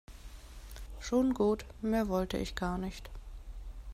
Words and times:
Schon 0.99 1.35
gut, 1.35 1.63
mehr 1.83 2.07
wollte 2.07 2.35
ich 2.37 2.55
gar 2.55 2.79
nicht. 2.79 3.07